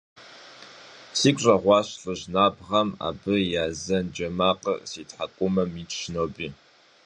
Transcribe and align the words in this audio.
Сигу 1.17 1.41
щӀэгъуащ 1.43 1.87
лӀыжь 2.01 2.25
набгъэм, 2.33 2.89
абы 3.07 3.33
и 3.51 3.53
азэн 3.65 4.05
джэ 4.13 4.27
макъыр 4.37 4.79
си 4.91 5.01
тхьэкӀумэм 5.09 5.71
итщ 5.81 5.99
ноби… 6.13 6.47